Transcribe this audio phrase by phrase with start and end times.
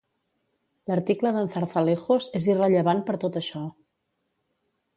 [0.91, 3.65] L'article d'en Zarzalejos és irrellevant per tot això.